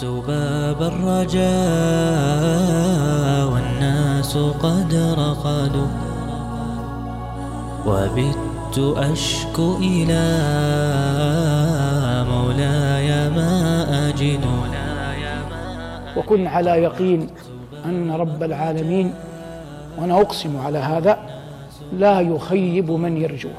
[0.00, 1.40] فتحت باب الرجاء
[3.52, 5.86] والناس قد رقدوا
[7.86, 10.24] وبت أشكو إلى
[12.30, 14.40] مولاي ما أجد
[16.16, 17.28] وكن على يقين
[17.84, 19.14] أن رب العالمين
[19.98, 21.18] وأنا أقسم على هذا
[21.92, 23.52] لا يخيب من يرجوه.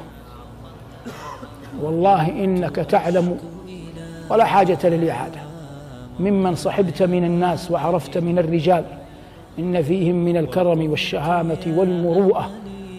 [1.82, 3.38] والله إنك تعلم
[4.30, 5.51] ولا حاجة للإعادة.
[6.20, 8.84] ممن صحبت من الناس وعرفت من الرجال
[9.60, 12.50] إن فيهم من الكرم والشهامة والمروءة.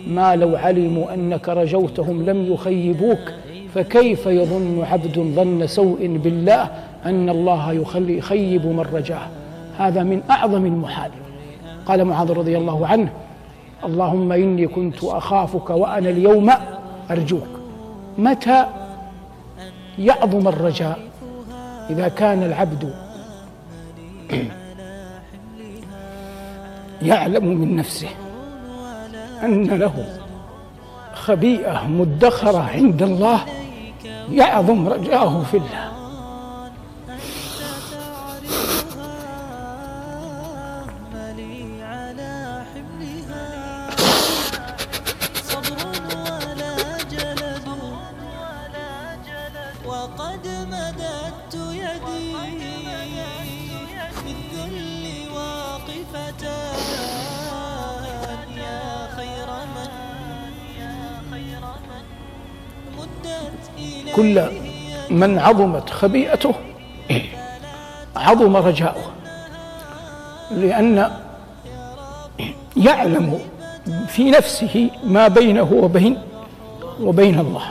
[0.06, 3.33] ما لو علموا أنك رجوتهم لم يخيبوك
[3.74, 6.70] فكيف يظن عبد ظن سوء بالله
[7.05, 9.27] أن الله يخلي يخيب من رجاه؟
[9.78, 11.10] هذا من أعظم المحال.
[11.86, 13.12] قال معاذ رضي الله عنه
[13.84, 16.50] اللهم إني كنت أخافك وأنا اليوم
[17.10, 17.48] أرجوك.
[18.19, 18.66] متى
[19.98, 20.98] يعظم الرجاء؟
[21.91, 22.94] إذا كان العبد
[27.02, 28.08] يعلم من نفسه
[29.44, 30.19] أن له
[31.14, 33.41] خبيئة مدخرة عند الله
[34.32, 35.81] يعظم رجاه في الله.
[50.42, 52.32] وقد مددت يدي
[58.56, 59.90] يا خير من
[60.78, 62.04] يا خير من
[62.98, 64.12] مدت إليه.
[64.12, 64.50] كل
[65.10, 66.54] من عظمت خبيئته
[68.16, 69.12] عظم رجاؤه.
[70.50, 71.10] لأن
[72.76, 73.40] يعلم
[74.08, 76.18] في نفسه ما بينه وبين
[77.00, 77.62] وبين الله.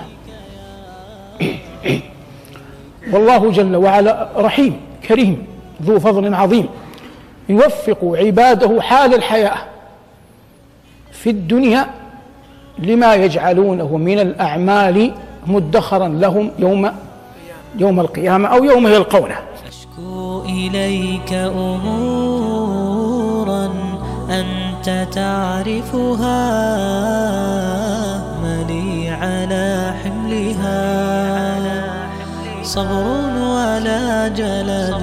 [3.11, 5.47] والله جل وعلا رحيم كريم
[5.83, 6.67] ذو فضل عظيم.
[7.49, 9.57] يوفق عباده حال الحياة
[11.11, 11.87] في الدنيا
[12.79, 15.11] لما يجعلونه من الأعمال
[15.47, 16.91] مدخرا لهم يوم
[17.77, 19.35] يوم القيامة أو يوم يلقونه.
[19.67, 22.91] أشكو إليك أمورا
[24.29, 26.41] أنت تعرفها
[28.43, 31.10] ملي على حملها.
[32.71, 33.07] صبر
[33.43, 34.95] ولا جلد.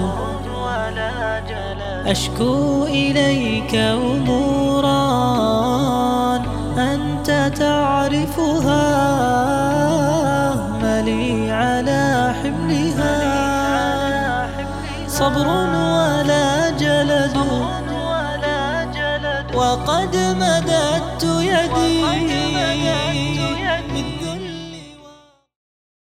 [2.06, 5.04] أشكو إليك أمورا
[6.78, 8.84] أنت تعرفها
[10.82, 13.16] ملي على حملها.
[15.08, 17.36] صبر ولا جلد.
[19.54, 21.24] وقد مددت